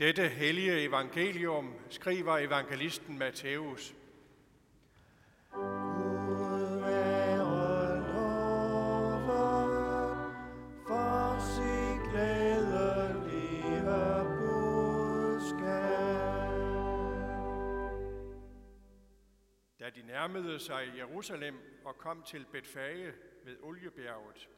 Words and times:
Dette 0.00 0.28
hellige 0.28 0.84
evangelium 0.84 1.74
skriver 1.90 2.38
evangelisten 2.38 3.18
Matthæus. 3.18 3.94
Da 19.80 19.90
de 19.90 20.06
nærmede 20.06 20.58
sig 20.58 20.92
Jerusalem 20.96 21.54
og 21.84 21.96
kom 21.98 22.22
til 22.22 22.46
Betfage 22.52 23.12
ved 23.44 23.56
Oliebjerget, 23.62 24.48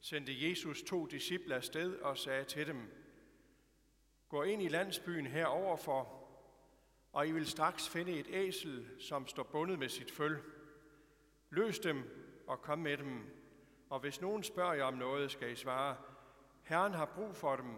sendte 0.00 0.48
Jesus 0.48 0.82
to 0.82 1.06
disciple 1.06 1.54
afsted 1.54 1.96
og 1.96 2.18
sagde 2.18 2.44
til 2.44 2.66
dem, 2.66 2.99
Gå 4.30 4.42
ind 4.42 4.62
i 4.62 4.68
landsbyen 4.68 5.26
heroverfor, 5.26 6.28
og 7.12 7.28
I 7.28 7.32
vil 7.32 7.46
straks 7.46 7.88
finde 7.88 8.12
et 8.12 8.26
æsel, 8.30 8.88
som 8.98 9.26
står 9.26 9.42
bundet 9.42 9.78
med 9.78 9.88
sit 9.88 10.10
føl. 10.10 10.38
Løs 11.50 11.78
dem 11.78 12.02
og 12.46 12.62
kom 12.62 12.78
med 12.78 12.96
dem, 12.96 13.24
og 13.88 14.00
hvis 14.00 14.20
nogen 14.20 14.42
spørger 14.42 14.74
jer 14.74 14.84
om 14.84 14.94
noget, 14.94 15.30
skal 15.30 15.52
I 15.52 15.54
svare, 15.54 15.96
Herren 16.62 16.94
har 16.94 17.06
brug 17.14 17.36
for 17.36 17.56
dem, 17.56 17.74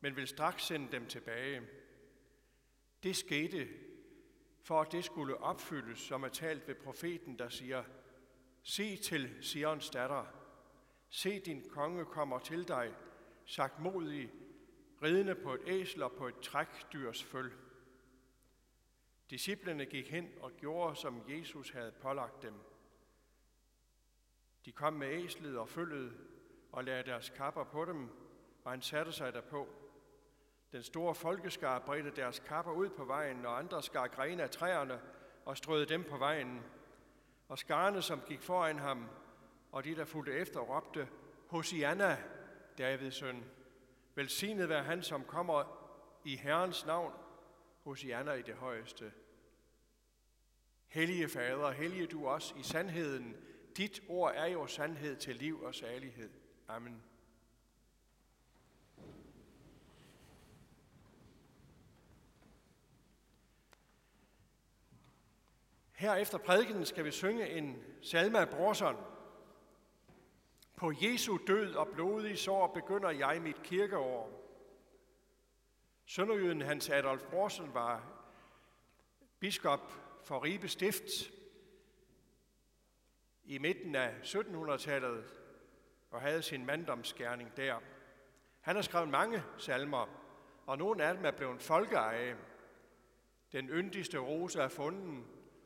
men 0.00 0.16
vil 0.16 0.26
straks 0.26 0.64
sende 0.64 0.92
dem 0.92 1.06
tilbage. 1.06 1.62
Det 3.02 3.16
skete, 3.16 3.68
for 4.62 4.80
at 4.80 4.92
det 4.92 5.04
skulle 5.04 5.40
opfyldes, 5.40 5.98
som 5.98 6.22
er 6.22 6.28
talt 6.28 6.68
ved 6.68 6.74
profeten, 6.74 7.38
der 7.38 7.48
siger, 7.48 7.84
Se 8.62 8.96
til 8.96 9.44
Sions 9.44 9.90
datter, 9.90 10.24
se 11.08 11.40
din 11.40 11.68
konge 11.70 12.04
kommer 12.04 12.38
til 12.38 12.68
dig, 12.68 12.94
sagt 13.46 13.80
modig, 13.80 14.30
ridende 15.02 15.34
på 15.34 15.54
et 15.54 15.60
æsel 15.66 16.02
og 16.02 16.12
på 16.12 16.28
et 16.28 16.40
trækdyrs 16.40 17.24
føl. 17.24 17.52
Disciplerne 19.30 19.86
gik 19.86 20.10
hen 20.10 20.30
og 20.40 20.52
gjorde, 20.56 20.96
som 20.96 21.22
Jesus 21.28 21.70
havde 21.70 21.92
pålagt 21.92 22.42
dem. 22.42 22.54
De 24.64 24.72
kom 24.72 24.92
med 24.92 25.08
æslet 25.08 25.58
og 25.58 25.68
følget 25.68 26.16
og 26.72 26.84
lagde 26.84 27.02
deres 27.02 27.30
kapper 27.30 27.64
på 27.64 27.84
dem, 27.84 28.08
og 28.64 28.70
han 28.70 28.82
satte 28.82 29.12
sig 29.12 29.32
derpå. 29.32 29.68
Den 30.72 30.82
store 30.82 31.14
folkeskar 31.14 31.78
bredte 31.78 32.10
deres 32.10 32.38
kapper 32.38 32.72
ud 32.72 32.88
på 32.88 33.04
vejen, 33.04 33.46
og 33.46 33.58
andre 33.58 33.82
skar 33.82 34.06
grene 34.06 34.42
af 34.42 34.50
træerne 34.50 35.00
og 35.44 35.56
strøede 35.56 35.86
dem 35.86 36.04
på 36.04 36.16
vejen. 36.16 36.62
Og 37.48 37.58
skarne, 37.58 38.02
som 38.02 38.20
gik 38.26 38.40
foran 38.40 38.78
ham, 38.78 39.08
og 39.72 39.84
de, 39.84 39.96
der 39.96 40.04
fulgte 40.04 40.32
efter, 40.32 40.60
råbte, 40.60 41.08
Hosianna, 41.48 42.18
Davids 42.78 43.14
søn. 43.14 43.44
Velsignet 44.18 44.68
være 44.68 44.84
han, 44.84 45.02
som 45.02 45.24
kommer 45.24 45.64
i 46.24 46.36
Herrens 46.36 46.86
navn, 46.86 47.12
hos 47.84 48.04
Janna 48.04 48.32
i 48.32 48.42
det 48.42 48.54
højeste. 48.54 49.12
Hellige 50.86 51.28
Fader, 51.28 51.70
hellige 51.70 52.06
du 52.06 52.28
os 52.28 52.54
i 52.58 52.62
sandheden. 52.62 53.36
Dit 53.76 54.02
ord 54.08 54.32
er 54.34 54.46
jo 54.46 54.66
sandhed 54.66 55.16
til 55.16 55.36
liv 55.36 55.62
og 55.62 55.74
salighed. 55.74 56.30
Amen. 56.68 57.02
Her 65.92 66.14
efter 66.14 66.38
prædikenen 66.38 66.86
skal 66.86 67.04
vi 67.04 67.10
synge 67.10 67.50
en 67.50 67.82
salme 68.02 68.38
af 68.38 68.48
Brorson. 68.48 68.96
På 70.78 70.92
Jesu 71.02 71.38
død 71.46 71.74
og 71.74 71.88
blodige 71.88 72.36
sår 72.36 72.66
begynder 72.66 73.10
jeg 73.10 73.42
mit 73.42 73.62
kirkeår. 73.62 74.30
Sønderjyden 76.06 76.62
Hans 76.62 76.90
Adolf 76.90 77.22
Brorson 77.22 77.74
var 77.74 78.02
biskop 79.38 79.92
for 80.24 80.44
Ribe 80.44 80.68
Stift 80.68 81.30
i 83.44 83.58
midten 83.58 83.94
af 83.94 84.14
1700-tallet 84.22 85.24
og 86.10 86.20
havde 86.20 86.42
sin 86.42 86.66
manddomsgærning 86.66 87.56
der. 87.56 87.80
Han 88.60 88.74
har 88.74 88.82
skrevet 88.82 89.08
mange 89.08 89.42
salmer, 89.56 90.06
og 90.66 90.78
nogle 90.78 91.04
af 91.04 91.14
dem 91.14 91.24
er 91.24 91.30
blevet 91.30 91.62
folkeeje. 91.62 92.36
Den 93.52 93.68
yndigste 93.68 94.18
rose 94.18 94.60
er 94.60 94.68
fundet, 94.68 95.24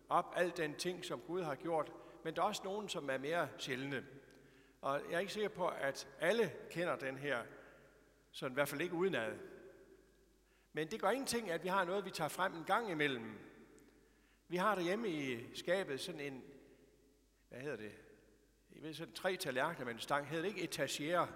op 0.08 0.32
alt 0.36 0.56
den 0.56 0.74
ting, 0.74 1.04
som 1.04 1.20
Gud 1.20 1.42
har 1.42 1.54
gjort, 1.54 1.92
men 2.24 2.36
der 2.36 2.42
er 2.42 2.46
også 2.46 2.62
nogen, 2.64 2.88
som 2.88 3.10
er 3.10 3.18
mere 3.18 3.48
sjældne. 3.58 4.06
Og 4.82 5.00
jeg 5.10 5.16
er 5.16 5.20
ikke 5.20 5.32
sikker 5.32 5.48
på, 5.48 5.69
at 5.69 6.09
alle 6.20 6.53
kender 6.70 6.97
den 6.97 7.19
her, 7.19 7.43
så 8.31 8.47
i 8.47 8.53
hvert 8.53 8.69
fald 8.69 8.81
ikke 8.81 8.94
udenad. 8.94 9.38
Men 10.72 10.91
det 10.91 11.00
gør 11.00 11.10
ingenting, 11.10 11.50
at 11.50 11.62
vi 11.62 11.69
har 11.69 11.84
noget, 11.84 12.04
vi 12.04 12.10
tager 12.10 12.28
frem 12.28 12.54
en 12.54 12.65
gang 12.65 12.91
imellem. 12.91 13.38
Vi 14.48 14.56
har 14.56 14.75
derhjemme 14.75 15.09
i 15.09 15.54
skabet 15.56 16.00
sådan 16.00 16.21
en, 16.21 16.44
hvad 17.48 17.60
hedder 17.60 17.76
det? 17.76 17.92
Jeg 18.75 18.82
ved, 18.82 18.94
sådan 18.94 19.15
tre 19.15 19.37
tallerkener 19.37 19.84
med 19.84 19.94
en 19.94 20.00
stang. 20.00 20.26
Hedder 20.26 20.42
det 20.42 20.48
ikke 20.48 20.62
etagere? 20.62 21.28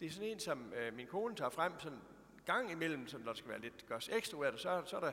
Det 0.00 0.06
er 0.06 0.10
sådan 0.10 0.28
en, 0.28 0.40
som 0.40 0.72
øh, 0.72 0.94
min 0.94 1.06
kone 1.06 1.36
tager 1.36 1.50
frem 1.50 1.80
sådan 1.80 1.98
en 1.98 2.04
gang 2.46 2.70
imellem, 2.70 3.08
så 3.08 3.18
der 3.18 3.34
skal 3.34 3.50
være 3.50 3.60
lidt 3.60 3.86
gørs 3.88 4.08
ekstra 4.08 4.38
ud 4.38 4.44
af 4.44 4.52
det. 4.52 4.60
Så, 4.60 4.82
så 4.86 4.96
er 4.96 5.00
der 5.00 5.12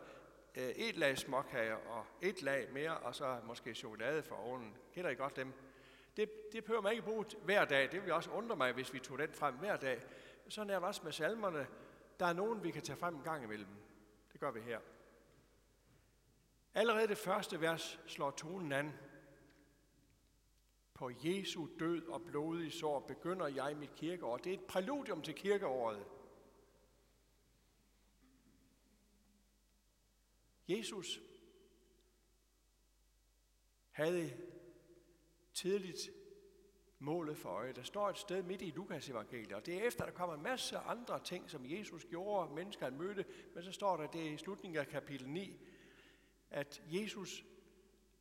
øh, 0.56 0.69
et 0.69 0.97
lag 0.97 1.17
småkager 1.17 1.75
og 1.75 2.06
et 2.22 2.41
lag 2.41 2.67
mere, 2.73 2.97
og 2.97 3.16
så 3.16 3.39
måske 3.44 3.73
chokolade 3.73 4.23
for 4.23 4.35
ovnen. 4.35 4.77
Kender 4.94 5.09
I 5.09 5.16
godt 5.16 5.35
dem? 5.35 5.53
Det, 6.17 6.51
det 6.51 6.63
behøver 6.63 6.81
man 6.81 6.91
ikke 6.91 7.03
bruge 7.03 7.25
hver 7.44 7.66
dag. 7.66 7.91
Det 7.91 8.03
vil 8.03 8.13
også 8.13 8.29
undre 8.31 8.55
mig, 8.55 8.73
hvis 8.73 8.94
vi 8.94 9.00
tog 9.00 9.19
den 9.19 9.33
frem 9.33 9.55
hver 9.55 9.78
dag. 9.78 10.03
Sådan 10.50 10.69
er 10.69 10.79
det 10.79 10.88
også 10.88 11.01
med 11.03 11.11
salmerne. 11.11 11.67
Der 12.19 12.25
er 12.25 12.33
nogen, 12.33 12.63
vi 12.63 12.72
kan 12.72 12.83
tage 12.83 12.97
frem 12.97 13.16
en 13.16 13.23
gang 13.23 13.44
imellem. 13.44 13.67
Det 14.31 14.39
gør 14.39 14.51
vi 14.51 14.61
her. 14.61 14.79
Allerede 16.73 17.07
det 17.07 17.17
første 17.17 17.61
vers 17.61 18.00
slår 18.07 18.31
tonen 18.31 18.72
an. 18.72 18.94
På 20.94 21.11
Jesu 21.23 21.67
død 21.79 22.07
og 22.07 22.22
blodige 22.22 22.72
sår 22.72 23.00
begynder 23.00 23.47
jeg 23.47 23.77
mit 23.77 23.95
kirkeår. 23.95 24.38
Det 24.38 24.53
er 24.53 24.57
et 24.57 24.66
præludium 24.66 25.22
til 25.22 25.35
kirkeåret. 25.35 26.06
Jesus 30.67 31.22
havde 33.91 34.46
tidligt 35.57 36.09
målet 37.00 37.38
for 37.38 37.50
øje. 37.50 37.73
Der 37.73 37.84
står 37.84 38.09
et 38.09 38.18
sted 38.18 38.44
midt 38.44 38.62
i 38.62 38.69
Lukas 38.75 39.09
evangeliet, 39.09 39.53
og 39.53 39.66
det 39.66 39.75
er 39.75 39.88
efter, 39.88 40.06
der 40.06 40.12
kommer 40.12 40.35
en 40.35 40.44
masse 40.44 40.78
andre 40.78 41.23
ting, 41.23 41.50
som 41.50 41.66
Jesus 41.66 42.06
gjorde, 42.06 42.53
mennesker 42.56 42.85
han 42.85 42.97
mødte, 42.97 43.25
men 43.53 43.63
så 43.63 43.72
står 43.72 43.97
der 43.97 44.07
det 44.07 44.34
i 44.34 44.38
slutningen 44.38 44.79
af 44.79 44.88
kapitel 44.88 45.29
9, 45.29 45.59
at 46.50 46.84
Jesus 46.88 47.45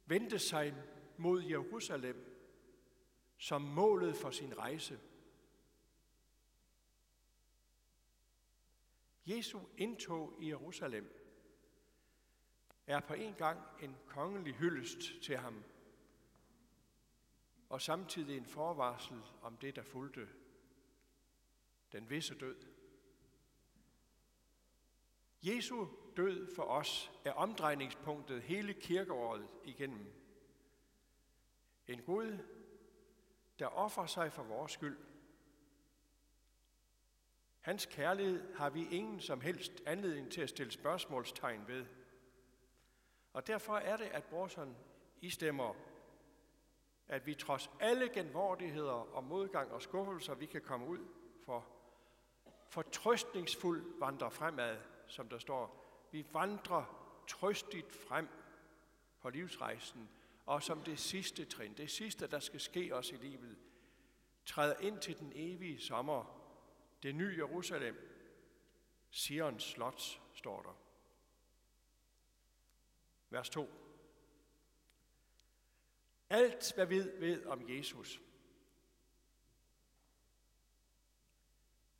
vendte 0.06 0.38
sig 0.38 0.74
mod 1.16 1.42
Jerusalem 1.42 2.32
som 3.38 3.62
målet 3.62 4.16
for 4.16 4.30
sin 4.30 4.58
rejse. 4.58 5.00
Jesu 9.26 9.60
indtog 9.76 10.34
i 10.40 10.48
Jerusalem 10.48 11.12
er 12.86 13.00
på 13.00 13.14
en 13.14 13.34
gang 13.34 13.60
en 13.82 13.96
kongelig 14.06 14.54
hyldest 14.54 15.22
til 15.22 15.36
ham, 15.36 15.64
og 17.68 17.82
samtidig 17.82 18.36
en 18.36 18.46
forvarsel 18.46 19.22
om 19.42 19.56
det, 19.56 19.76
der 19.76 19.82
fulgte 19.82 20.28
den 21.92 22.10
visse 22.10 22.34
død. 22.34 22.56
Jesu 25.42 25.86
død 26.16 26.54
for 26.54 26.62
os 26.62 27.12
er 27.24 27.32
omdrejningspunktet 27.32 28.42
hele 28.42 28.74
kirkeåret 28.74 29.48
igennem. 29.64 30.12
En 31.86 32.02
Gud, 32.02 32.38
der 33.58 33.66
offrer 33.66 34.06
sig 34.06 34.32
for 34.32 34.42
vores 34.42 34.72
skyld. 34.72 34.98
Hans 37.60 37.86
kærlighed 37.86 38.54
har 38.54 38.70
vi 38.70 38.88
ingen 38.90 39.20
som 39.20 39.40
helst 39.40 39.72
anledning 39.86 40.32
til 40.32 40.40
at 40.40 40.48
stille 40.48 40.72
spørgsmålstegn 40.72 41.68
ved. 41.68 41.86
Og 43.32 43.46
derfor 43.46 43.76
er 43.76 43.96
det, 43.96 44.04
at 44.04 44.24
Brorson 44.24 44.76
istemmer, 45.20 45.74
at 47.08 47.26
vi 47.26 47.34
trods 47.34 47.70
alle 47.80 48.08
genvordigheder 48.08 49.14
og 49.16 49.24
modgang 49.24 49.72
og 49.72 49.82
skuffelser, 49.82 50.34
vi 50.34 50.46
kan 50.46 50.60
komme 50.60 50.86
ud 50.86 51.06
for, 51.44 51.66
fortrøstningsfuld 52.68 53.98
vandrer 53.98 54.30
fremad, 54.30 54.78
som 55.06 55.28
der 55.28 55.38
står. 55.38 55.86
Vi 56.12 56.26
vandrer 56.32 56.84
trøstigt 57.28 57.92
frem 57.92 58.28
på 59.20 59.30
livsrejsen, 59.30 60.08
og 60.46 60.62
som 60.62 60.82
det 60.82 60.98
sidste 60.98 61.44
trin, 61.44 61.74
det 61.76 61.90
sidste, 61.90 62.26
der 62.26 62.40
skal 62.40 62.60
ske 62.60 62.94
os 62.94 63.10
i 63.10 63.16
livet, 63.16 63.58
træder 64.46 64.76
ind 64.80 64.98
til 64.98 65.18
den 65.18 65.32
evige 65.34 65.80
sommer, 65.80 66.42
det 67.02 67.14
nye 67.14 67.34
Jerusalem, 67.38 68.12
Sions 69.10 69.64
slot, 69.64 70.20
står 70.32 70.62
der. 70.62 70.76
Vers 73.30 73.50
2. 73.50 73.85
Alt, 76.30 76.72
hvad 76.74 76.86
vi 76.86 76.98
ved 76.98 77.46
om 77.46 77.68
Jesus, 77.68 78.20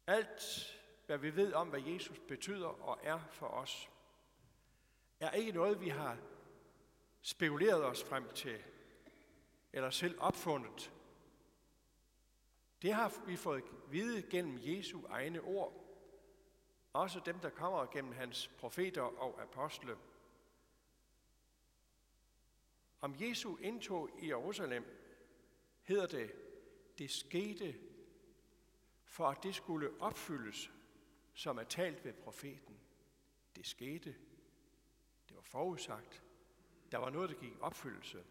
alt, 0.07 0.73
hvad 1.07 1.19
vi 1.19 1.37
ved 1.37 1.53
om, 1.53 1.69
hvad 1.69 1.81
Jesus 1.81 2.19
betyder 2.29 2.67
og 2.67 2.99
er 3.03 3.21
for 3.31 3.47
os, 3.47 3.91
er 5.21 5.31
ikke 5.31 5.53
noget, 5.53 5.81
vi 5.81 5.89
har 5.89 6.19
spekuleret 7.23 7.85
os 7.85 8.05
frem 8.05 8.33
til, 8.33 8.63
eller 9.73 9.91
selv 9.91 10.17
opfundet. 10.21 10.93
Det 12.83 12.93
har 12.93 13.13
vi 13.27 13.37
fået 13.37 13.65
vide 13.89 14.23
gennem 14.23 14.59
Jesu 14.63 15.07
egne 15.09 15.41
ord, 15.41 15.87
også 16.93 17.21
dem, 17.21 17.39
der 17.39 17.51
kommer 17.51 17.87
gennem 17.87 18.13
hans 18.13 18.49
profeter 18.59 19.03
og 19.03 19.43
apostle. 19.43 19.97
Om 23.07 23.15
Jesu 23.21 23.57
indtog 23.57 24.11
i 24.23 24.29
Jerusalem 24.29 24.85
hedder 25.83 26.07
det, 26.07 26.33
det 26.99 27.11
skete 27.11 27.75
for 29.05 29.29
at 29.29 29.43
det 29.43 29.55
skulle 29.55 30.01
opfyldes, 30.01 30.71
som 31.35 31.59
er 31.59 31.63
talt 31.63 32.05
ved 32.05 32.13
profeten. 32.13 32.81
Det 33.57 33.67
skete. 33.67 34.17
Det 35.29 35.37
var 35.37 35.43
forudsagt. 35.43 36.23
Der 36.93 36.99
var 36.99 37.11
noget, 37.11 37.31
der 37.31 37.37
gik 37.37 37.53
opfyldelse. 37.61 38.25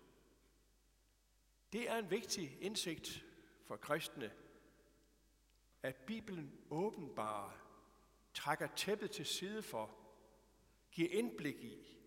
Det 1.73 1.89
er 1.89 1.97
en 1.97 2.11
vigtig 2.11 2.57
indsigt 2.61 3.25
for 3.63 3.75
kristne, 3.75 4.31
at 5.83 5.95
Bibelen 5.95 6.59
åbenbare 6.69 7.53
trækker 8.33 8.67
tæppet 8.75 9.11
til 9.11 9.25
side 9.25 9.63
for, 9.63 9.97
giver 10.91 11.09
indblik 11.11 11.63
i, 11.63 11.97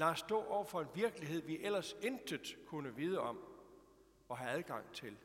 lader 0.00 0.14
stå 0.14 0.44
over 0.44 0.64
for 0.64 0.80
en 0.80 0.88
virkelighed, 0.94 1.40
vi 1.42 1.58
ellers 1.58 1.96
intet 2.02 2.56
kunne 2.66 2.96
vide 2.96 3.20
om 3.20 3.40
og 4.28 4.38
have 4.38 4.50
adgang 4.50 4.92
til. 4.92 5.16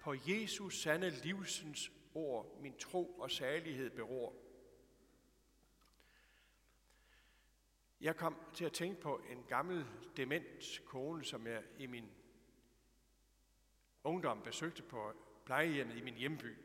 På 0.00 0.14
Jesus 0.26 0.82
sande 0.82 1.10
livsens 1.10 1.92
ord, 2.14 2.60
min 2.60 2.78
tro 2.78 3.18
og 3.18 3.30
særlighed 3.30 3.90
beror. 3.90 4.34
Jeg 8.00 8.16
kom 8.16 8.36
til 8.54 8.64
at 8.64 8.72
tænke 8.72 9.00
på 9.00 9.20
en 9.30 9.44
gammel 9.48 9.86
dement 10.16 10.82
kone, 10.84 11.24
som 11.24 11.46
jeg 11.46 11.62
i 11.78 11.86
min 11.86 12.10
ungdom 14.04 14.42
besøgte 14.42 14.82
på 14.82 15.12
plejehjemmet 15.44 15.96
i 15.96 16.00
min 16.00 16.14
hjemby, 16.14 16.56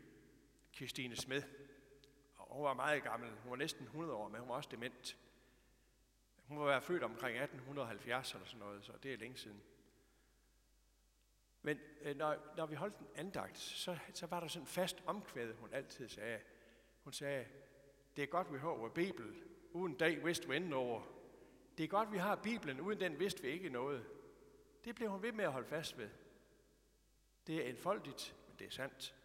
Christine 0.76 1.16
Smed. 1.16 1.44
Og 2.38 2.56
hun 2.56 2.64
var 2.64 2.74
meget 2.74 3.04
gammel. 3.04 3.30
Hun 3.30 3.50
var 3.50 3.58
næsten 3.58 3.86
100 3.86 4.14
år, 4.14 4.28
men 4.28 4.40
hun 4.40 4.50
var 4.50 4.56
også 4.56 4.70
dement. 4.72 5.18
Hun 6.48 6.66
være 6.66 6.82
født 6.82 7.04
omkring 7.04 7.38
1870 7.38 8.34
eller 8.34 8.46
sådan 8.46 8.60
noget, 8.60 8.86
så 8.86 8.94
det 9.04 9.14
er 9.14 9.18
længe 9.18 9.38
siden. 9.38 9.64
Men 11.62 11.80
øh, 12.02 12.18
når, 12.18 12.54
når 12.58 12.66
vi 12.66 12.76
holdt 12.76 12.98
en 12.98 13.08
andagt, 13.16 13.58
så, 13.58 13.98
så 14.14 14.26
var 14.26 14.40
der 14.40 14.48
sådan 14.48 14.64
en 14.64 14.68
fast 14.68 15.04
omkvæd, 15.06 15.54
hun 15.54 15.74
altid 15.74 16.10
sagde. 16.10 16.40
Hun 17.04 17.14
sagde, 17.14 17.46
det 18.16 18.24
er 18.24 18.28
godt, 18.28 18.54
vi 18.54 18.60
har 18.60 18.68
vores 18.68 18.94
Bibel. 18.94 19.44
Uden 19.72 19.98
dag 19.98 20.26
vidste 20.26 20.50
vi 20.50 20.56
enden 20.56 20.74
over. 20.74 21.02
Det 21.78 21.84
er 21.84 21.88
godt, 21.88 22.12
vi 22.12 22.18
har 22.18 22.36
Bibelen. 22.36 22.82
Uden 22.82 23.00
den 23.00 23.20
vidste 23.20 23.42
vi 23.42 23.48
ikke 23.48 23.70
noget. 23.70 24.06
Det 24.86 24.96
blev 24.96 25.10
hun 25.10 25.22
ved 25.22 25.32
med 25.32 25.46
at 25.46 25.52
holde 25.52 25.68
fast 25.68 25.98
ved. 25.98 26.10
Det 27.48 27.56
er 27.56 27.70
enfoldigt, 27.70 28.36
men 28.48 28.56
det 28.60 28.68
er 28.68 28.72
sandt. 28.72 29.16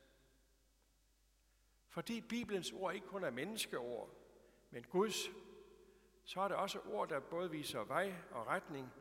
Fordi 1.89 2.21
Bibelens 2.21 2.73
ord 2.73 2.95
ikke 2.95 3.07
kun 3.07 3.25
er 3.25 3.31
menneskeord, 3.31 4.11
men 4.71 4.83
Guds, 4.83 5.29
så 6.25 6.41
er 6.41 6.49
det 6.49 6.57
også 6.57 6.81
ord, 6.81 7.09
der 7.09 7.21
både 7.21 7.51
viser 7.51 7.85
vej 7.85 8.15
og 8.31 8.47
retning 8.47 8.93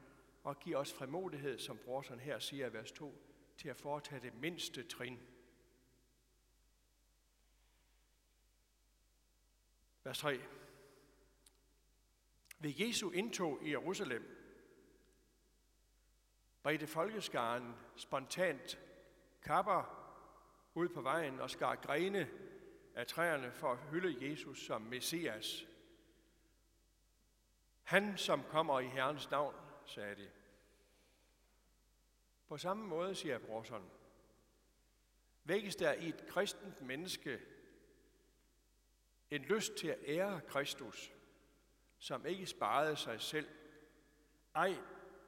og 0.44 0.60
giver 0.60 0.78
os 0.78 0.94
frimodighed, 0.94 1.60
som 1.60 1.78
brorsen 1.78 2.20
her 2.20 2.40
siger 2.40 2.70
i 2.70 2.74
vers 2.74 2.92
2, 2.92 3.22
til 3.58 3.70
at 3.70 3.78
foretage 3.78 4.22
det 4.22 4.34
mindste 4.34 4.84
trin. 4.84 5.20
Vers 10.04 10.20
3. 10.20 10.42
Ved 12.60 12.74
Jesu 12.78 13.12
indtog 13.12 13.64
i 13.64 13.72
Jerusalem 13.72 14.38
bredte 16.64 16.88
folkeskaren 16.88 17.76
spontant 17.96 18.80
kapper 19.42 19.98
ud 20.74 20.90
på 20.90 21.02
vejen 21.02 21.40
og 21.40 21.50
skar 21.50 21.76
grene 21.76 22.30
af 22.96 23.08
træerne 23.08 23.52
for 23.52 23.72
at 23.72 23.80
hylde 23.92 24.30
Jesus 24.30 24.66
som 24.66 24.82
Messias. 24.82 25.68
Han, 27.92 28.18
som 28.18 28.44
kommer 28.44 28.80
i 28.80 28.88
Herrens 28.88 29.32
navn, 29.32 29.56
sagde 29.86 30.16
de. 30.16 30.30
På 32.48 32.58
samme 32.58 32.88
måde, 32.88 33.16
siger 33.16 33.40
Brorson, 33.40 33.90
vækkes 35.44 35.76
der 35.76 35.94
i 35.94 36.10
et 36.10 36.28
kristent 36.28 36.82
menneske 36.82 37.40
en 39.32 39.42
lyst 39.42 39.74
til 39.76 39.88
at 39.88 40.00
ære 40.06 40.42
Kristus, 40.48 41.12
som 42.00 42.26
ikke 42.26 42.46
sparede 42.46 42.96
sig 42.96 43.22
selv. 43.22 43.50
Ej, 44.56 44.78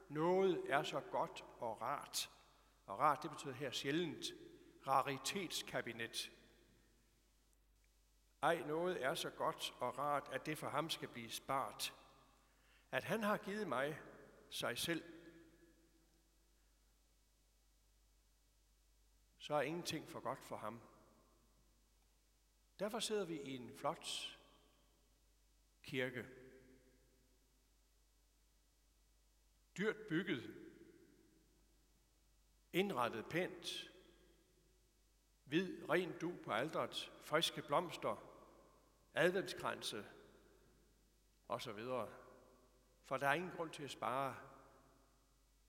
noget 0.08 0.62
er 0.68 0.82
så 0.82 1.00
godt 1.00 1.44
og 1.58 1.80
rart. 1.80 2.30
Og 2.86 2.98
rart, 2.98 3.22
det 3.22 3.30
betyder 3.30 3.54
her 3.54 3.70
sjældent. 3.70 4.24
Raritetskabinet. 4.86 6.30
Ej, 8.42 8.62
noget 8.66 9.04
er 9.04 9.14
så 9.14 9.30
godt 9.30 9.74
og 9.80 9.98
rart, 9.98 10.28
at 10.32 10.46
det 10.46 10.58
for 10.58 10.68
ham 10.68 10.90
skal 10.90 11.08
blive 11.08 11.30
spart. 11.30 11.94
At 12.94 13.04
han 13.04 13.22
har 13.22 13.36
givet 13.36 13.68
mig 13.68 14.00
sig 14.50 14.78
selv 14.78 15.04
så 19.38 19.54
er 19.54 19.62
ingenting 19.62 20.08
for 20.08 20.20
godt 20.20 20.42
for 20.42 20.56
ham. 20.56 20.80
Derfor 22.78 23.00
sidder 23.00 23.24
vi 23.24 23.40
i 23.40 23.56
en 23.56 23.72
flot 23.78 24.38
kirke. 25.82 26.26
Dyrt 29.78 29.96
bygget, 30.08 30.54
indrettet 32.72 33.26
pænt, 33.26 33.90
hvid, 35.44 35.88
ren 35.88 36.18
du 36.20 36.32
på 36.44 36.52
aldret, 36.52 37.12
friske 37.24 37.62
blomster, 37.62 38.16
adventskranse 39.14 40.06
osv. 41.48 41.80
For 43.04 43.16
der 43.16 43.28
er 43.28 43.34
ingen 43.34 43.50
grund 43.50 43.70
til 43.70 43.82
at 43.82 43.90
spare, 43.90 44.36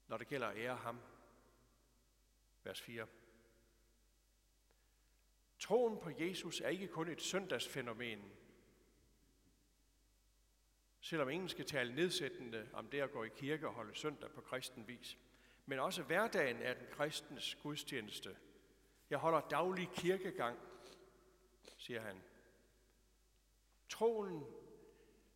når 0.08 0.18
det 0.18 0.28
gælder 0.28 0.48
at 0.48 0.58
ære 0.58 0.76
ham. 0.76 1.00
Vers 2.64 2.82
4. 2.82 3.08
Troen 5.60 6.00
på 6.00 6.10
Jesus 6.10 6.62
er 6.62 6.70
ikke 6.70 6.88
kun 6.88 7.08
et 7.08 7.22
søndagsfænomen, 7.22 8.32
selvom 11.02 11.30
ingen 11.30 11.50
skal 11.50 11.66
tale 11.66 11.96
nedsættende 11.96 12.70
om 12.74 12.88
det 12.88 13.02
at 13.02 13.12
gå 13.12 13.24
i 13.24 13.30
kirke 13.30 13.68
og 13.68 13.74
holde 13.74 13.96
søndag 13.96 14.32
på 14.32 14.42
kristen 14.42 14.88
vis. 14.88 15.18
Men 15.66 15.80
også 15.80 16.04
hverdagen 16.04 16.62
er 16.62 16.74
den 16.74 16.88
kristens 16.92 17.56
gudstjeneste. 17.56 18.38
Jeg 19.10 19.20
holder 19.20 19.42
daglig 19.42 19.90
kirkegang, 19.96 20.60
siger 21.78 22.02
han. 22.02 22.22
Troen 23.90 24.46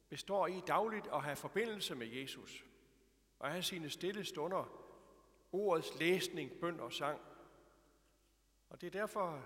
består 0.10 0.48
i 0.48 0.62
dagligt 0.68 1.08
at 1.14 1.24
have 1.24 1.36
forbindelse 1.36 1.96
med 1.96 2.08
Jesus 2.08 2.66
og 3.40 3.52
have 3.52 3.64
sine 3.64 3.90
stille 3.90 4.26
stunder, 4.26 4.86
ordets 5.52 6.00
læsning, 6.00 6.52
bøn 6.62 6.80
og 6.80 6.94
sang. 6.94 7.22
Og 8.70 8.82
det 8.82 8.88
er 8.88 8.92
derfor, 9.00 9.46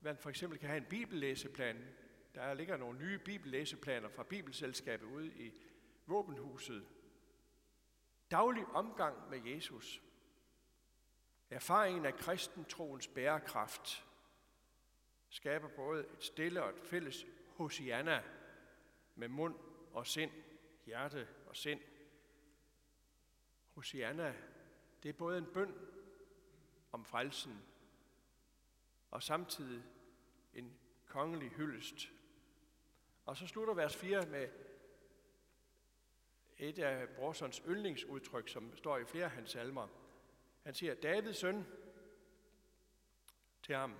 man 0.00 0.16
for 0.16 0.30
eksempel 0.30 0.58
kan 0.58 0.68
have 0.68 0.80
en 0.80 0.88
bibellæseplan. 0.88 1.94
Der 2.34 2.54
ligger 2.54 2.76
nogle 2.76 2.98
nye 2.98 3.18
bibellæseplaner 3.18 4.08
fra 4.08 4.22
Bibelselskabet 4.22 5.06
ude 5.06 5.26
i 5.26 5.52
våbenhuset. 6.06 6.86
Daglig 8.30 8.66
omgang 8.66 9.30
med 9.30 9.40
Jesus. 9.44 10.02
Erfaringen 11.50 12.06
af 12.06 12.14
kristentroens 12.14 13.08
bærekraft 13.08 14.06
skaber 15.28 15.68
både 15.68 16.00
et 16.00 16.24
stille 16.24 16.62
og 16.62 16.70
et 16.70 16.80
fælles 16.80 17.26
hosianna 17.56 18.22
med 19.14 19.28
mund 19.28 19.54
og 19.92 20.06
sind, 20.06 20.30
hjerte 20.86 21.28
og 21.46 21.56
sind. 21.56 21.80
Hosianna, 23.74 24.34
det 25.02 25.08
er 25.08 25.12
både 25.12 25.38
en 25.38 25.46
bøn 25.54 25.74
om 26.92 27.04
frelsen 27.04 27.62
og 29.10 29.22
samtidig 29.22 29.82
en 30.54 30.78
kongelig 31.06 31.50
hyldest. 31.50 32.12
Og 33.26 33.36
så 33.36 33.46
slutter 33.46 33.74
vers 33.74 33.96
4 33.96 34.26
med 34.26 34.48
et 36.58 36.78
af 36.78 37.08
Brorsons 37.08 37.62
yndlingsudtryk, 37.68 38.48
som 38.48 38.76
står 38.76 38.98
i 38.98 39.04
flere 39.04 39.24
af 39.24 39.30
hans 39.30 39.50
salmer. 39.50 39.88
Han 40.62 40.74
siger, 40.74 40.94
Davids 40.94 41.36
søn 41.36 41.66
til 43.62 43.74
ham, 43.74 43.94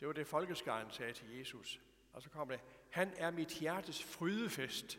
det 0.00 0.08
var 0.08 0.14
det 0.14 0.26
folkeskaren 0.26 0.90
sagde 0.90 1.12
til 1.12 1.38
Jesus. 1.38 1.80
Og 2.12 2.22
så 2.22 2.30
kommer 2.30 2.56
det, 2.56 2.64
han 2.90 3.12
er 3.16 3.30
mit 3.30 3.48
hjertes 3.48 4.02
frydefest. 4.02 4.98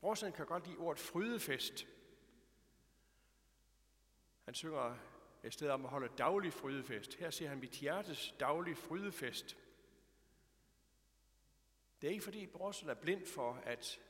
Brorsen 0.00 0.32
kan 0.32 0.46
godt 0.46 0.66
lide 0.66 0.78
ordet 0.78 1.00
frydefest. 1.00 1.86
Han 4.44 4.54
synger 4.54 4.96
et 5.44 5.52
sted 5.52 5.68
om 5.68 5.84
at 5.84 5.90
holde 5.90 6.08
daglig 6.18 6.52
frydefest. 6.52 7.14
Her 7.14 7.30
ser 7.30 7.48
han 7.48 7.58
mit 7.58 7.70
hjertes 7.70 8.34
daglig 8.40 8.76
frydefest. 8.76 9.56
Det 12.00 12.08
er 12.08 12.12
ikke 12.12 12.24
fordi 12.24 12.46
Brorsen 12.46 12.88
er 12.88 12.94
blind 12.94 13.26
for, 13.26 13.52
at 13.52 14.00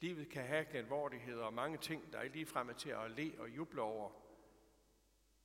livet 0.00 0.28
kan 0.28 0.46
have 0.46 0.64
glædvordigheder 0.64 1.44
og 1.44 1.54
mange 1.54 1.78
ting, 1.78 2.12
der 2.12 2.22
ikke 2.22 2.36
lige 2.36 2.46
frem 2.46 2.68
er 2.68 2.72
til 2.72 2.90
at 2.90 3.10
le 3.10 3.32
og 3.38 3.48
juble 3.48 3.82
over. 3.82 4.10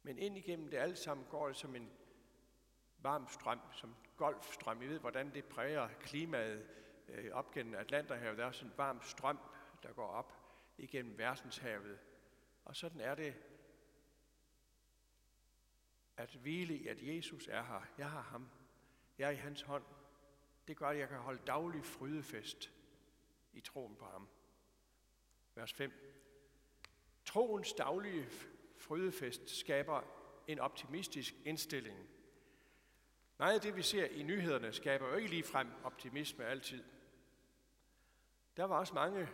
Men 0.04 0.18
ind 0.18 0.38
igennem 0.38 0.70
det 0.70 0.77
alt 0.77 0.98
sammen 0.98 1.27
går 1.30 1.48
det 1.48 1.58
som 1.58 1.75
en 1.75 1.92
varm 3.00 3.27
strøm, 3.27 3.60
som 3.74 3.96
golfstrøm. 4.18 4.82
I 4.82 4.88
ved, 4.88 5.00
hvordan 5.00 5.34
det 5.34 5.46
præger 5.46 5.88
klimaet 5.88 6.68
Øh, 7.08 7.32
op 7.34 7.52
gennem 7.52 7.76
Atlanterhavet. 7.76 8.38
Der 8.38 8.46
er 8.46 8.52
sådan 8.52 8.72
en 8.72 8.78
varm 8.78 9.02
strøm, 9.02 9.40
der 9.84 9.94
går 9.94 10.08
op 10.08 10.34
igennem 10.78 11.18
verdenshavet. 11.18 12.00
Og 12.66 12.76
sådan 12.76 13.02
er 13.02 13.16
det 13.16 13.36
at 16.18 16.36
hvile 16.36 16.76
i, 16.76 16.88
at 16.88 16.98
Jesus 17.02 17.48
er 17.48 17.64
her. 17.64 17.82
Jeg 17.98 18.10
har 18.10 18.22
ham. 18.22 18.50
Jeg 19.18 19.28
er 19.28 19.32
i 19.32 19.36
hans 19.36 19.62
hånd. 19.62 19.84
Det 20.68 20.78
gør, 20.78 20.88
at 20.88 20.98
jeg 20.98 21.10
kan 21.10 21.18
holde 21.18 21.42
daglig 21.48 21.86
frydefest 21.86 22.72
i 23.54 23.62
troen 23.62 23.96
på 23.96 24.06
ham. 24.06 24.28
Vers 25.56 25.74
5. 25.74 25.92
Troens 27.26 27.74
daglige 27.74 28.30
frydefest 28.78 29.50
skaber 29.50 30.02
en 30.48 30.60
optimistisk 30.60 31.34
indstilling. 31.46 32.10
Meget 33.38 33.56
af 33.56 33.62
det, 33.62 33.76
vi 33.76 33.82
ser 33.82 34.06
i 34.06 34.24
nyhederne, 34.24 34.74
skaber 34.74 35.08
jo 35.08 35.16
ikke 35.16 35.30
lige 35.30 35.44
frem 35.44 35.68
optimisme 35.84 36.46
altid. 36.46 36.84
Der 38.58 38.64
var 38.64 38.80
også 38.80 38.94
mange 38.94 39.30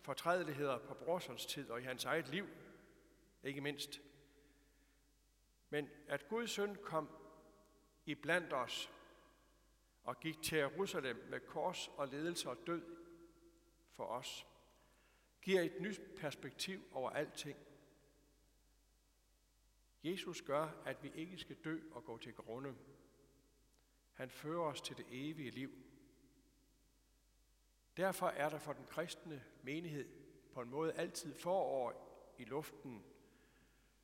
fortrædeligheder 0.00 0.78
på 0.78 0.94
Brorsons 0.94 1.46
tid 1.46 1.70
og 1.70 1.80
i 1.80 1.84
hans 1.84 2.04
eget 2.04 2.28
liv, 2.28 2.46
ikke 3.42 3.60
mindst. 3.60 4.00
Men 5.70 5.90
at 6.08 6.28
Guds 6.28 6.50
søn 6.50 6.76
kom 6.82 7.08
i 8.06 8.14
blandt 8.14 8.52
os 8.52 8.92
og 10.04 10.20
gik 10.20 10.42
til 10.42 10.58
Jerusalem 10.58 11.16
med 11.16 11.40
kors 11.40 11.88
og 11.96 12.08
ledelse 12.08 12.50
og 12.50 12.58
død 12.66 12.96
for 13.90 14.04
os, 14.04 14.46
giver 15.42 15.60
et 15.60 15.80
nyt 15.80 16.00
perspektiv 16.16 16.82
over 16.92 17.10
alting. 17.10 17.58
Jesus 20.04 20.42
gør, 20.42 20.68
at 20.84 21.02
vi 21.02 21.12
ikke 21.14 21.38
skal 21.38 21.56
dø 21.64 21.80
og 21.92 22.04
gå 22.04 22.18
til 22.18 22.34
grunde. 22.34 22.74
Han 24.12 24.30
fører 24.30 24.62
os 24.62 24.80
til 24.80 24.96
det 24.96 25.06
evige 25.10 25.50
liv. 25.50 25.91
Derfor 27.96 28.26
er 28.26 28.48
der 28.48 28.58
for 28.58 28.72
den 28.72 28.86
kristne 28.86 29.44
menighed 29.62 30.08
på 30.52 30.60
en 30.60 30.70
måde 30.70 30.92
altid 30.92 31.34
forår 31.34 32.12
i 32.38 32.44
luften, 32.44 33.04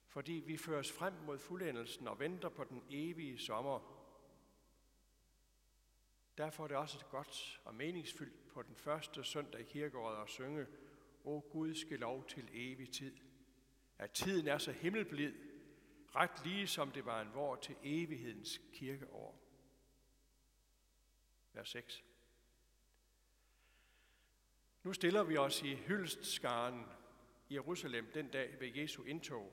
fordi 0.07 0.33
vi 0.33 0.57
føres 0.57 0.93
frem 0.93 1.13
mod 1.13 1.39
fuldendelsen 1.39 2.09
og 2.09 2.21
venter 2.21 2.49
på 2.49 2.65
den 2.65 2.83
evige 2.91 3.39
sommer. 3.39 3.99
Derfor 6.39 6.65
er 6.65 6.69
det 6.69 6.77
også 6.77 7.07
godt 7.11 7.61
og 7.65 7.75
meningsfyldt 7.75 8.49
på 8.49 8.63
den 8.63 8.77
første 8.77 9.25
søndag 9.25 9.61
i 9.61 9.65
kirkeåret 9.65 10.23
at 10.23 10.29
synge, 10.29 10.67
O 11.25 11.41
Gud 11.51 11.75
skal 11.75 11.99
lov 11.99 12.25
til 12.25 12.49
evig 12.53 12.91
tid. 12.91 13.17
At 13.99 14.11
tiden 14.11 14.49
er 14.49 14.59
så 14.59 14.73
himmelblid, 14.73 15.35
ret 16.15 16.45
lige 16.45 16.67
som 16.67 16.91
det 16.91 17.05
var 17.05 17.21
en 17.21 17.35
vor 17.35 17.57
til 17.57 17.77
evighedens 17.83 18.61
kirkeår. 18.73 19.41
Vers 21.53 21.69
6. 21.69 22.05
Nu 24.89 24.93
stiller 24.93 25.23
vi 25.23 25.37
os 25.37 25.63
i 25.63 25.75
hyldstskaren 25.75 26.87
i 27.49 27.55
Jerusalem 27.55 28.11
den 28.15 28.29
dag 28.29 28.61
ved 28.61 28.69
Jesu 28.69 29.05
indtog, 29.05 29.53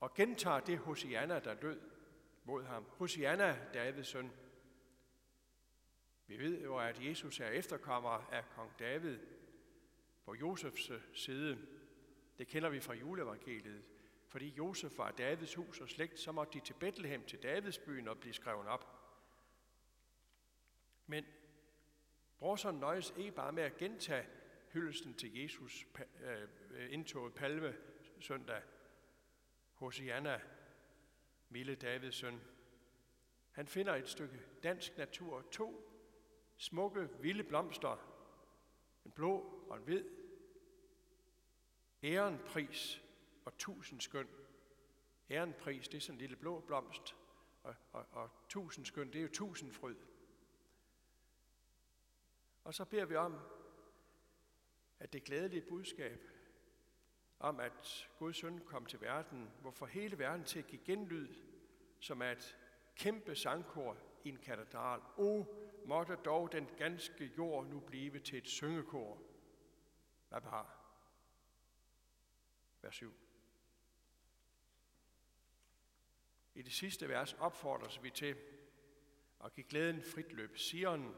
og 0.00 0.14
gentager 0.14 0.60
det 0.60 0.78
Hosianna, 0.78 1.38
der 1.38 1.54
lød 1.62 1.80
mod 2.44 2.64
ham. 2.64 2.86
Hosianna, 2.88 3.58
Davids 3.74 4.06
søn. 4.06 4.32
Vi 6.26 6.38
ved 6.38 6.62
jo, 6.62 6.78
at 6.78 7.06
Jesus 7.06 7.40
er 7.40 7.48
efterkommer 7.48 8.10
af 8.10 8.44
kong 8.54 8.70
David 8.78 9.18
på 10.24 10.34
Josefs 10.34 10.90
øh, 10.90 11.00
side. 11.14 11.58
Det 12.38 12.46
kender 12.46 12.68
vi 12.68 12.80
fra 12.80 12.94
juleevangeliet. 12.94 13.82
Fordi 14.26 14.48
Josef 14.48 14.98
var 14.98 15.10
Davids 15.10 15.54
hus 15.54 15.80
og 15.80 15.88
slægt, 15.88 16.20
så 16.20 16.32
måtte 16.32 16.58
de 16.58 16.64
til 16.64 16.74
Bethlehem, 16.74 17.24
til 17.24 17.42
Davidsbyen 17.42 18.08
og 18.08 18.18
blive 18.18 18.34
skrevet 18.34 18.66
op. 18.66 19.00
Men 21.06 21.24
Brorson 22.40 22.74
nøjes 22.74 23.14
ikke 23.16 23.32
bare 23.32 23.52
med 23.52 23.62
at 23.62 23.76
gentage 23.76 24.26
hyldelsen 24.72 25.14
til 25.14 25.42
Jesus 25.42 25.86
øh, 26.24 26.92
indtoget 26.92 27.34
palme 27.34 27.76
søndag. 28.20 28.62
Hosianna, 29.72 30.40
Mille 31.48 31.74
Davids 31.74 32.14
søn. 32.14 32.40
Han 33.52 33.68
finder 33.68 33.94
et 33.94 34.08
stykke 34.08 34.42
dansk 34.62 34.98
natur, 34.98 35.46
to 35.50 35.90
smukke, 36.56 37.08
vilde 37.20 37.44
blomster, 37.44 37.96
en 39.04 39.10
blå 39.10 39.64
og 39.70 39.76
en 39.76 39.82
hvid, 39.82 40.04
ærenpris 42.02 43.02
og 43.44 43.58
tusind 43.58 44.00
skøn. 44.00 44.28
Ærenpris, 45.30 45.88
det 45.88 45.96
er 45.96 46.00
sådan 46.00 46.14
en 46.14 46.20
lille 46.20 46.36
blå 46.36 46.60
blomst, 46.60 47.16
og, 47.62 47.74
og, 47.92 48.06
og 48.12 48.30
tusind 48.48 48.86
skøn, 48.86 49.06
det 49.06 49.16
er 49.16 49.22
jo 49.22 49.28
tusind 49.28 49.72
fryd. 49.72 49.96
Og 52.64 52.74
så 52.74 52.84
beder 52.84 53.04
vi 53.04 53.14
om, 53.14 53.38
at 54.98 55.12
det 55.12 55.24
glædelige 55.24 55.62
budskab 55.68 56.20
om, 57.38 57.60
at 57.60 58.08
Guds 58.18 58.36
søn 58.36 58.58
kom 58.58 58.86
til 58.86 59.00
verden, 59.00 59.50
hvor 59.60 59.70
for 59.70 59.86
hele 59.86 60.18
verden 60.18 60.44
til 60.44 60.58
at 60.58 60.66
give 60.66 60.82
genlyd, 60.84 61.28
som 62.00 62.22
er 62.22 62.30
et 62.30 62.56
kæmpe 62.96 63.34
sangkor 63.34 63.96
i 64.24 64.28
en 64.28 64.36
katedral. 64.36 65.00
O, 65.16 65.44
måtte 65.84 66.16
dog 66.16 66.52
den 66.52 66.68
ganske 66.76 67.32
jord 67.38 67.66
nu 67.66 67.80
blive 67.80 68.18
til 68.18 68.38
et 68.38 68.48
syngekor. 68.48 69.18
Hvad 70.28 70.40
har? 70.40 70.76
Vers 72.82 72.94
7. 72.94 73.12
I 76.54 76.62
det 76.62 76.72
sidste 76.72 77.08
vers 77.08 77.32
opfordres 77.32 78.02
vi 78.02 78.10
til 78.10 78.36
at 79.44 79.52
give 79.52 79.66
glæden 79.66 80.02
frit 80.02 80.32
løb. 80.32 80.56
Sion, 80.56 81.14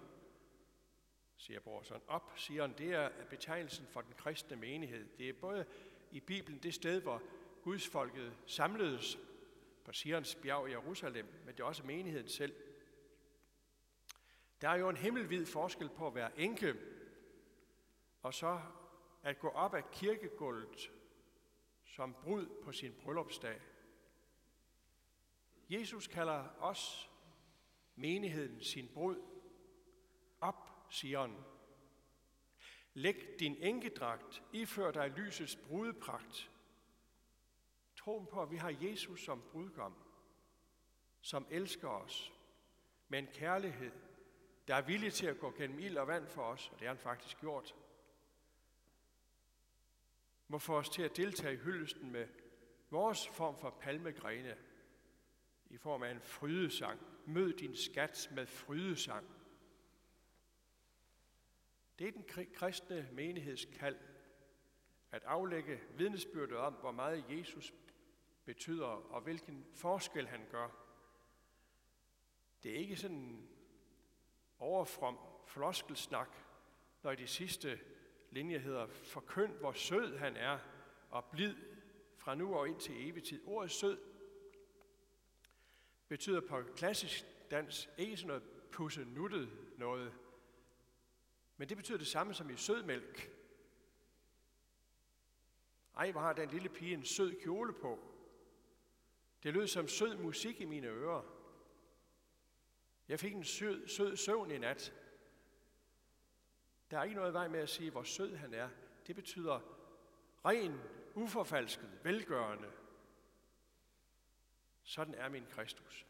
siger 1.42 1.60
Brorson. 1.60 2.00
Op, 2.06 2.32
siger 2.36 2.62
han, 2.62 2.74
det 2.78 2.92
er 2.92 3.10
betegnelsen 3.30 3.86
for 3.86 4.00
den 4.00 4.14
kristne 4.14 4.56
menighed. 4.56 5.08
Det 5.18 5.28
er 5.28 5.32
både 5.32 5.66
i 6.10 6.20
Bibelen 6.20 6.58
det 6.62 6.74
sted, 6.74 7.00
hvor 7.02 7.22
Guds 7.62 7.88
folket 7.88 8.36
samledes 8.46 9.18
på 9.84 9.92
Sions 9.92 10.34
bjerg 10.34 10.68
i 10.68 10.70
Jerusalem, 10.70 11.26
men 11.44 11.54
det 11.54 11.60
er 11.60 11.64
også 11.64 11.86
menigheden 11.86 12.28
selv. 12.28 12.54
Der 14.60 14.68
er 14.68 14.74
jo 14.74 14.88
en 14.88 14.96
himmelvid 14.96 15.46
forskel 15.46 15.88
på 15.88 16.06
at 16.06 16.14
være 16.14 16.40
enke, 16.40 16.74
og 18.22 18.34
så 18.34 18.60
at 19.22 19.38
gå 19.38 19.48
op 19.48 19.74
ad 19.74 19.82
kirkegulvet 19.92 20.90
som 21.84 22.14
brud 22.22 22.46
på 22.64 22.72
sin 22.72 22.92
bryllupsdag. 22.92 23.60
Jesus 25.70 26.06
kalder 26.06 26.44
os, 26.60 27.10
menigheden, 27.96 28.60
sin 28.60 28.88
brud. 28.94 29.31
Sion. 30.92 31.44
Læg 32.94 33.36
din 33.38 33.56
enkedragt, 33.60 34.42
ifør 34.52 34.90
dig 34.90 35.10
lysets 35.10 35.56
brudepragt. 35.56 36.50
Troen 37.96 38.26
på, 38.26 38.42
at 38.42 38.50
vi 38.50 38.56
har 38.56 38.74
Jesus 38.80 39.24
som 39.24 39.42
brudgom, 39.52 39.94
som 41.20 41.46
elsker 41.50 41.88
os 41.88 42.32
med 43.08 43.18
en 43.18 43.26
kærlighed, 43.26 43.92
der 44.68 44.74
er 44.74 44.82
villig 44.82 45.12
til 45.12 45.26
at 45.26 45.38
gå 45.38 45.50
gennem 45.50 45.78
ild 45.78 45.96
og 45.96 46.06
vand 46.06 46.26
for 46.26 46.42
os, 46.42 46.68
og 46.68 46.78
det 46.78 46.88
har 46.88 46.94
han 46.94 47.02
faktisk 47.02 47.40
gjort, 47.40 47.74
må 50.48 50.58
få 50.58 50.78
os 50.78 50.88
til 50.88 51.02
at 51.02 51.16
deltage 51.16 51.54
i 51.54 51.64
hyldesten 51.64 52.10
med 52.10 52.28
vores 52.90 53.28
form 53.28 53.58
for 53.58 53.70
palmegrene 53.80 54.56
i 55.70 55.76
form 55.76 56.02
af 56.02 56.10
en 56.10 56.20
frydesang. 56.20 57.00
Mød 57.26 57.52
din 57.52 57.76
skat 57.76 58.28
med 58.32 58.46
frydesang. 58.46 59.41
Det 62.02 62.08
er 62.08 62.12
den 62.12 62.46
kristne 62.54 63.08
menighedskald 63.12 63.96
at 65.10 65.24
aflægge 65.24 65.80
vidnesbyrdet 65.96 66.56
om, 66.56 66.72
hvor 66.72 66.90
meget 66.90 67.24
Jesus 67.28 67.74
betyder 68.44 68.86
og 68.86 69.20
hvilken 69.20 69.66
forskel 69.74 70.26
han 70.26 70.46
gør. 70.50 70.68
Det 72.62 72.70
er 72.72 72.76
ikke 72.76 72.96
sådan 72.96 73.16
en 73.16 73.48
overfrom 74.58 75.18
floskelsnak, 75.46 76.36
når 77.02 77.10
i 77.10 77.16
de 77.16 77.26
sidste 77.26 77.80
linje 78.30 78.58
hedder, 78.58 78.86
forkynd, 78.86 79.52
hvor 79.52 79.72
sød 79.72 80.16
han 80.16 80.36
er, 80.36 80.58
og 81.10 81.24
blid 81.24 81.56
fra 82.16 82.34
nu 82.34 82.54
og 82.54 82.68
ind 82.68 82.80
til 82.80 83.08
evig 83.08 83.24
tid. 83.24 83.42
Ordet 83.46 83.70
sød 83.70 83.98
betyder 86.08 86.40
på 86.40 86.62
klassisk 86.76 87.24
dans 87.50 87.90
ikke 87.98 88.16
sådan 88.16 88.28
noget 88.28 88.42
pusse 88.72 89.04
nuttet 89.04 89.50
noget, 89.78 90.14
men 91.62 91.68
det 91.68 91.76
betyder 91.76 91.98
det 91.98 92.06
samme 92.06 92.34
som 92.34 92.50
i 92.50 92.56
sødmælk. 92.56 93.30
Ej, 95.96 96.10
hvor 96.10 96.20
har 96.20 96.32
den 96.32 96.48
lille 96.48 96.68
pige 96.68 96.94
en 96.94 97.04
sød 97.04 97.40
kjole 97.42 97.72
på. 97.72 97.98
Det 99.42 99.54
lød 99.54 99.66
som 99.66 99.88
sød 99.88 100.16
musik 100.16 100.60
i 100.60 100.64
mine 100.64 100.86
ører. 100.86 101.22
Jeg 103.08 103.20
fik 103.20 103.34
en 103.34 103.44
sød, 103.44 103.88
sød 103.88 104.16
søvn 104.16 104.50
i 104.50 104.58
nat. 104.58 104.92
Der 106.90 106.98
er 106.98 107.02
ikke 107.02 107.16
noget 107.16 107.32
vej 107.32 107.48
med 107.48 107.60
at 107.60 107.68
sige, 107.68 107.90
hvor 107.90 108.02
sød 108.02 108.36
han 108.36 108.54
er. 108.54 108.68
Det 109.06 109.16
betyder 109.16 109.60
ren, 110.44 110.80
uforfalsket, 111.14 112.00
velgørende. 112.02 112.72
Sådan 114.82 115.14
er 115.14 115.28
min 115.28 115.46
Kristus. 115.46 116.06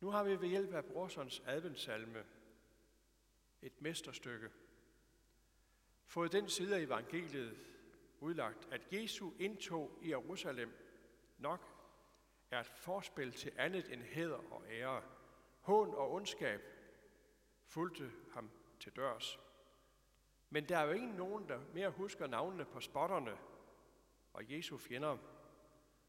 Nu 0.00 0.10
har 0.10 0.24
vi 0.24 0.40
ved 0.40 0.48
hjælp 0.48 0.74
af 0.74 0.84
Brorsons 0.84 1.42
adventssalme 1.46 2.24
et 3.66 3.82
mesterstykke 3.82 4.50
fået 6.06 6.32
den 6.32 6.48
side 6.48 6.76
af 6.76 6.80
evangeliet 6.80 7.56
udlagt, 8.20 8.68
at 8.72 8.92
Jesu 8.92 9.30
indtog 9.38 9.98
i 10.02 10.10
Jerusalem 10.10 10.72
nok 11.38 11.68
er 12.50 12.60
et 12.60 12.66
forspil 12.66 13.32
til 13.32 13.52
andet 13.56 13.92
end 13.92 14.02
hæder 14.02 14.52
og 14.52 14.64
ære. 14.70 15.02
Hån 15.60 15.94
og 15.94 16.12
ondskab 16.12 16.60
fulgte 17.64 18.12
ham 18.32 18.50
til 18.80 18.92
dørs. 18.96 19.38
Men 20.50 20.68
der 20.68 20.78
er 20.78 20.84
jo 20.84 20.92
ingen 20.92 21.16
nogen, 21.16 21.48
der 21.48 21.60
mere 21.74 21.90
husker 21.90 22.26
navnene 22.26 22.64
på 22.64 22.80
spotterne 22.80 23.38
og 24.32 24.52
Jesu 24.52 24.78
fjender. 24.78 25.18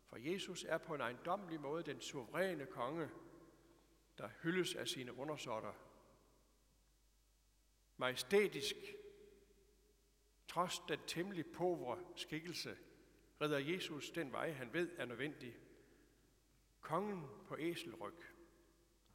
For 0.06 0.18
Jesus 0.18 0.64
er 0.64 0.78
på 0.78 0.96
en 0.96 1.02
ejendommelig 1.02 1.62
måde 1.62 1.84
den 1.84 2.02
suveræne 2.02 2.66
konge, 2.66 3.10
der 4.18 4.30
hyldes 4.44 4.76
af 4.76 4.88
sine 4.88 5.14
undersåtter. 5.14 5.87
Majestætisk, 7.98 8.76
trods 10.48 10.80
den 10.88 11.00
temmelig 11.08 11.46
povre 11.46 12.00
skikkelse, 12.16 12.78
redder 13.42 13.58
Jesus 13.58 14.12
den 14.12 14.32
vej, 14.32 14.52
han 14.52 14.74
ved 14.74 14.90
er 14.98 15.06
nødvendig. 15.06 15.58
Kongen 16.82 17.26
på 17.48 17.56
æselryg. 17.60 18.14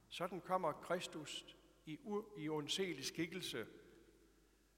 Sådan 0.09 0.41
kommer 0.41 0.71
Kristus 0.71 1.55
i, 1.85 1.99
i 2.37 2.49
ondselig 2.49 3.05
skikkelse. 3.05 3.67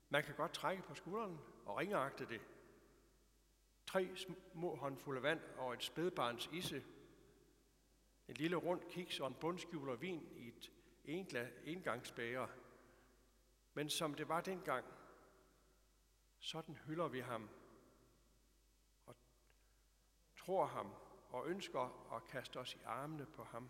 Man 0.10 0.24
kan 0.24 0.36
godt 0.36 0.54
trække 0.54 0.84
på 0.84 0.96
skulderen 0.96 1.40
og 1.66 1.78
ringeagte 1.78 2.26
det. 2.26 2.42
Tre 3.86 4.10
små 4.16 4.76
håndfulde 4.76 5.24
vand 5.24 5.42
og 5.58 5.74
et 5.74 5.84
spædbarns 5.84 6.50
isse. 6.54 6.84
En 8.28 8.36
lille 8.36 8.56
rund 8.56 8.82
kiks 8.90 9.20
og 9.20 9.28
en 9.28 9.34
bundskjuler 9.34 9.96
vin 9.96 10.28
i 10.36 10.48
et 10.48 10.72
engangsbæger. 11.66 12.48
Men 13.76 13.90
som 13.90 14.14
det 14.14 14.30
var 14.30 14.42
dengang, 14.42 14.86
sådan 16.40 16.76
hylder 16.76 17.08
vi 17.08 17.20
ham 17.20 17.50
og 19.06 19.16
tror 20.38 20.66
ham 20.66 20.94
og 21.30 21.48
ønsker 21.48 22.14
at 22.16 22.26
kaste 22.26 22.58
os 22.58 22.76
i 22.76 22.80
armene 22.86 23.26
på 23.26 23.44
ham. 23.44 23.70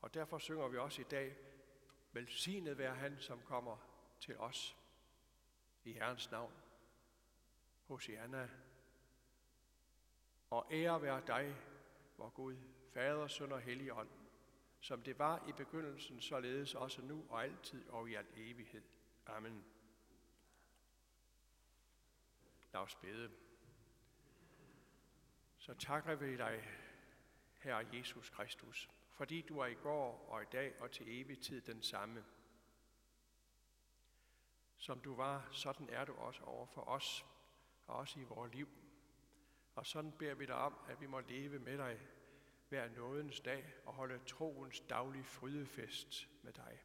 Og 0.00 0.14
derfor 0.14 0.38
synger 0.38 0.68
vi 0.68 0.78
også 0.78 1.00
i 1.00 1.04
dag, 1.04 1.36
velsignet 2.12 2.78
være 2.78 2.94
han, 2.94 3.20
som 3.20 3.42
kommer 3.42 3.76
til 4.20 4.38
os 4.38 4.76
i 5.84 5.92
Herrens 5.92 6.30
navn. 6.30 6.52
Hosianna. 7.86 8.50
Og 10.50 10.66
ære 10.70 11.02
være 11.02 11.22
dig, 11.26 11.56
vor 12.16 12.28
Gud, 12.28 12.56
Fader, 12.92 13.26
Søn 13.26 13.52
og 13.52 13.60
Helligånd, 13.60 14.10
som 14.80 15.02
det 15.02 15.18
var 15.18 15.48
i 15.48 15.52
begyndelsen, 15.52 16.20
således 16.20 16.74
også 16.74 17.02
nu 17.02 17.26
og 17.28 17.44
altid 17.44 17.88
og 17.88 18.10
i 18.10 18.14
al 18.14 18.26
evighed. 18.36 18.82
Amen. 19.26 19.64
Lad 22.72 22.80
os 22.80 22.94
bede. 22.94 23.30
Så 25.58 25.74
takker 25.74 26.14
vi 26.14 26.36
dig, 26.36 26.68
Herre 27.58 27.86
Jesus 27.92 28.30
Kristus, 28.30 28.90
fordi 29.10 29.42
du 29.42 29.58
er 29.58 29.66
i 29.66 29.74
går 29.74 30.28
og 30.28 30.42
i 30.42 30.46
dag 30.52 30.80
og 30.80 30.90
til 30.90 31.20
evig 31.20 31.40
tid 31.40 31.60
den 31.60 31.82
samme. 31.82 32.24
Som 34.76 35.00
du 35.00 35.14
var, 35.14 35.48
sådan 35.52 35.88
er 35.88 36.04
du 36.04 36.14
også 36.14 36.42
over 36.42 36.66
for 36.66 36.80
os, 36.80 37.26
og 37.86 37.96
også 37.96 38.20
i 38.20 38.24
vores 38.24 38.54
liv. 38.54 38.68
Og 39.74 39.86
sådan 39.86 40.12
beder 40.12 40.34
vi 40.34 40.46
dig 40.46 40.54
om, 40.54 40.78
at 40.88 41.00
vi 41.00 41.06
må 41.06 41.20
leve 41.20 41.58
med 41.58 41.78
dig 41.78 42.00
hver 42.68 42.88
nådens 42.88 43.40
dag 43.40 43.74
og 43.84 43.94
holde 43.94 44.20
troens 44.26 44.80
daglige 44.80 45.24
frydefest 45.24 46.28
med 46.42 46.52
dig. 46.52 46.84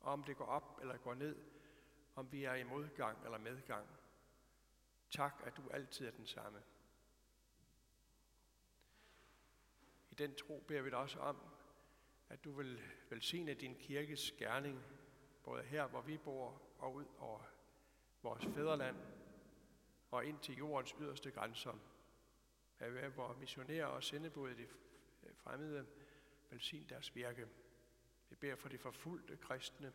Og 0.00 0.12
om 0.12 0.24
det 0.24 0.36
går 0.36 0.44
op 0.44 0.78
eller 0.80 0.96
går 0.96 1.14
ned, 1.14 1.36
om 2.18 2.32
vi 2.32 2.44
er 2.44 2.54
i 2.54 2.62
modgang 2.62 3.24
eller 3.24 3.38
medgang. 3.38 3.86
Tak, 5.10 5.42
at 5.44 5.56
du 5.56 5.68
altid 5.70 6.06
er 6.06 6.10
den 6.10 6.26
samme. 6.26 6.62
I 10.10 10.14
den 10.14 10.34
tro 10.34 10.64
beder 10.68 10.82
vi 10.82 10.90
dig 10.90 10.98
også 10.98 11.18
om, 11.18 11.40
at 12.28 12.44
du 12.44 12.52
vil 12.52 12.82
velsigne 13.10 13.54
din 13.54 13.74
kirkes 13.74 14.32
gerning, 14.38 14.82
både 15.44 15.62
her, 15.62 15.86
hvor 15.86 16.00
vi 16.00 16.18
bor, 16.18 16.62
og 16.78 16.94
ud 16.94 17.04
over 17.18 17.42
vores 18.22 18.44
fædreland, 18.44 18.96
og 20.10 20.24
ind 20.24 20.38
til 20.38 20.56
jordens 20.56 20.94
yderste 21.00 21.30
grænser. 21.30 21.74
At 22.78 22.94
være 22.94 23.14
vores 23.14 23.38
missionærer 23.38 23.86
og 23.86 24.04
sendebud 24.04 24.50
i 24.50 24.54
de 24.54 24.68
fremmede, 25.34 25.86
velsign 26.50 26.88
deres 26.88 27.14
virke. 27.14 27.48
Vi 28.28 28.36
beder 28.36 28.56
for 28.56 28.68
de 28.68 28.78
forfulgte 28.78 29.36
kristne, 29.36 29.92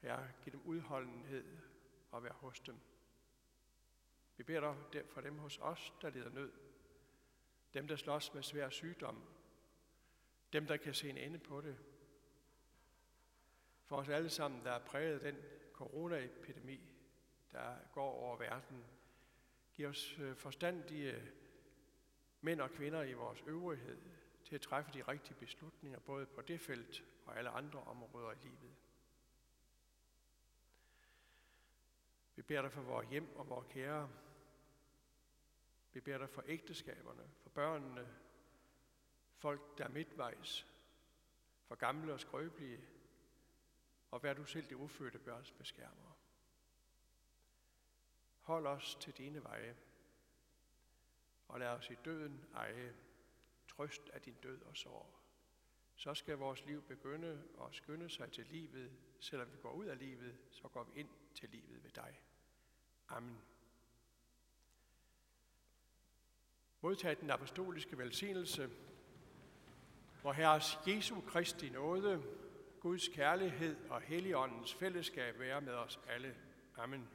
Herre, 0.00 0.28
giv 0.44 0.52
dem 0.52 0.60
udholdenhed 0.64 1.58
og 2.10 2.24
vær 2.24 2.32
hos 2.32 2.60
dem. 2.60 2.80
Vi 4.36 4.42
beder 4.42 4.74
dig 4.92 5.06
for 5.06 5.20
dem 5.20 5.38
hos 5.38 5.58
os, 5.58 5.92
der 6.02 6.10
lider 6.10 6.30
nød. 6.30 6.52
Dem, 7.74 7.88
der 7.88 7.96
slås 7.96 8.34
med 8.34 8.42
svær 8.42 8.68
sygdom. 8.68 9.22
Dem, 10.52 10.66
der 10.66 10.76
kan 10.76 10.94
se 10.94 11.10
en 11.10 11.16
ende 11.16 11.38
på 11.38 11.60
det. 11.60 11.78
For 13.84 13.96
os 13.96 14.08
alle 14.08 14.30
sammen, 14.30 14.64
der 14.64 14.70
er 14.70 14.84
præget 14.84 15.18
af 15.18 15.32
den 15.32 15.42
coronaepidemi, 15.72 16.80
der 17.52 17.76
går 17.92 18.12
over 18.12 18.36
verden. 18.36 18.84
Giv 19.74 19.88
os 19.88 20.18
øh, 20.18 20.36
forstandige 20.36 21.32
mænd 22.40 22.60
og 22.60 22.70
kvinder 22.70 23.02
i 23.02 23.12
vores 23.12 23.42
øvrighed 23.46 23.98
til 24.44 24.54
at 24.54 24.60
træffe 24.60 24.92
de 24.94 25.02
rigtige 25.02 25.34
beslutninger, 25.34 25.98
både 25.98 26.26
på 26.26 26.42
det 26.42 26.60
felt 26.60 27.04
og 27.26 27.38
alle 27.38 27.50
andre 27.50 27.80
områder 27.80 28.32
i 28.32 28.36
livet. 28.42 28.74
Vi 32.38 32.42
beder 32.42 32.62
dig 32.62 32.72
for 32.72 32.82
vores 32.82 33.08
hjem 33.08 33.36
og 33.36 33.48
vores 33.48 33.66
kære. 33.70 34.10
Vi 35.92 36.00
beder 36.00 36.18
dig 36.18 36.30
for 36.30 36.42
ægteskaberne, 36.46 37.30
for 37.42 37.50
børnene, 37.50 38.08
folk, 39.34 39.78
der 39.78 39.84
er 39.84 39.88
midtvejs, 39.88 40.66
for 41.66 41.74
gamle 41.74 42.12
og 42.12 42.20
skrøbelige, 42.20 42.88
og 44.10 44.22
vær 44.22 44.34
du 44.34 44.44
selv 44.44 44.68
det 44.68 44.74
ufødte 44.74 45.18
børns 45.18 45.52
beskærmer. 45.52 46.16
Hold 48.40 48.66
os 48.66 48.94
til 49.00 49.16
dine 49.16 49.44
veje, 49.44 49.76
og 51.48 51.58
lad 51.60 51.68
os 51.68 51.90
i 51.90 51.94
døden 52.04 52.44
eje 52.54 52.94
trøst 53.68 54.08
af 54.08 54.20
din 54.20 54.36
død 54.42 54.62
og 54.62 54.76
sorg. 54.76 55.14
Så 55.96 56.14
skal 56.14 56.38
vores 56.38 56.66
liv 56.66 56.82
begynde 56.82 57.44
at 57.60 57.74
skynde 57.74 58.10
sig 58.10 58.32
til 58.32 58.46
livet. 58.46 58.92
Selvom 59.20 59.52
vi 59.52 59.56
går 59.56 59.72
ud 59.72 59.86
af 59.86 59.98
livet, 59.98 60.38
så 60.50 60.68
går 60.68 60.84
vi 60.84 61.00
ind 61.00 61.10
til 61.34 61.48
livet 61.48 61.84
ved 61.84 61.90
dig. 61.90 62.20
Amen. 63.08 63.38
Modtag 66.80 67.20
den 67.20 67.30
apostoliske 67.30 67.98
velsignelse, 67.98 68.70
hvor 70.20 70.32
Herres 70.32 70.78
Jesu 70.86 71.20
Kristi 71.20 71.68
nåde, 71.68 72.22
Guds 72.80 73.08
kærlighed 73.08 73.76
og 73.90 74.00
Helligåndens 74.00 74.74
fællesskab 74.74 75.38
være 75.38 75.60
med 75.60 75.72
os 75.72 76.00
alle. 76.08 76.36
Amen. 76.76 77.08